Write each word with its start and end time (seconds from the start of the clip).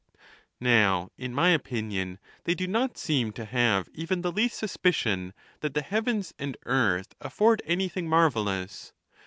XXXVI. 0.15 0.19
Now, 0.61 1.11
in 1.15 1.31
my 1.35 1.49
opinion, 1.51 2.17
they' 2.45 2.55
do 2.55 2.65
not 2.65 2.97
seem 2.97 3.31
to 3.33 3.45
have 3.45 3.87
even 3.93 4.23
the 4.23 4.31
least 4.31 4.57
suspicion 4.57 5.31
that 5.59 5.75
the 5.75 5.83
heavens 5.83 6.33
and 6.39 6.57
earth 6.65 7.13
afford 7.21 7.61
anything 7.67 8.09
marvellous. 8.09 8.93